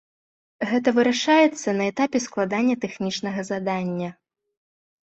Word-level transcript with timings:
Гэта 0.69 0.93
вырашаецца 0.97 1.75
на 1.81 1.87
этапе 1.91 2.23
складання 2.27 2.75
тэхнічнага 2.87 3.39
задання. 3.53 4.09